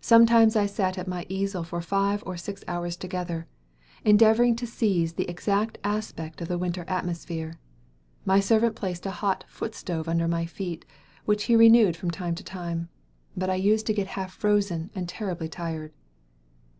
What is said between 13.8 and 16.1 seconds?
to get half frozen and terribly tired."